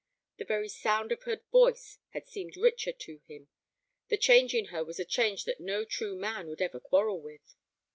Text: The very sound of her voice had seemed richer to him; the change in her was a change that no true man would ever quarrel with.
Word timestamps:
The 0.37 0.45
very 0.45 0.67
sound 0.67 1.11
of 1.11 1.21
her 1.25 1.41
voice 1.51 1.99
had 2.09 2.27
seemed 2.27 2.57
richer 2.57 2.91
to 2.91 3.19
him; 3.27 3.49
the 4.07 4.17
change 4.17 4.55
in 4.55 4.69
her 4.73 4.83
was 4.83 4.99
a 4.99 5.05
change 5.05 5.45
that 5.45 5.59
no 5.59 5.85
true 5.85 6.15
man 6.15 6.47
would 6.47 6.59
ever 6.59 6.79
quarrel 6.79 7.21
with. 7.21 7.53